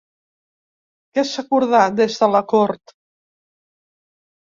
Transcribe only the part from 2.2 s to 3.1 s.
de la Cort?